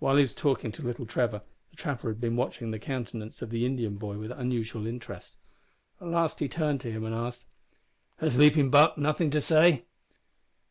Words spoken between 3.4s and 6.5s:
of the Indian boy with unusual interest. At last he